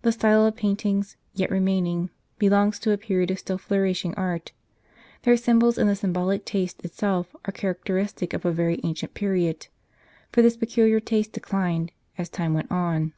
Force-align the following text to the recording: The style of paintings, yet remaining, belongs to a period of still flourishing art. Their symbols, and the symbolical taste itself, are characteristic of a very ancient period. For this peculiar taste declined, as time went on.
The 0.00 0.10
style 0.12 0.46
of 0.46 0.56
paintings, 0.56 1.18
yet 1.34 1.50
remaining, 1.50 2.08
belongs 2.38 2.78
to 2.78 2.92
a 2.92 2.96
period 2.96 3.30
of 3.30 3.38
still 3.38 3.58
flourishing 3.58 4.14
art. 4.14 4.52
Their 5.24 5.36
symbols, 5.36 5.76
and 5.76 5.86
the 5.86 5.94
symbolical 5.94 6.42
taste 6.46 6.82
itself, 6.82 7.36
are 7.44 7.52
characteristic 7.52 8.32
of 8.32 8.46
a 8.46 8.52
very 8.52 8.80
ancient 8.84 9.12
period. 9.12 9.66
For 10.32 10.40
this 10.40 10.56
peculiar 10.56 10.98
taste 11.00 11.32
declined, 11.32 11.92
as 12.16 12.30
time 12.30 12.54
went 12.54 12.72
on. 12.72 13.12